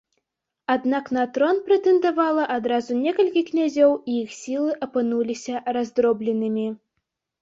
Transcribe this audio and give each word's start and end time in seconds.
Аднак 0.75 1.09
на 1.17 1.25
трон 1.35 1.59
прэтэндавала 1.67 2.47
адразу 2.55 2.97
некалькі 3.03 3.43
князёў 3.49 3.91
і 4.15 4.19
іх 4.23 4.33
сілы 4.41 4.71
апынуліся 4.89 5.63
раздробленымі. 5.79 6.67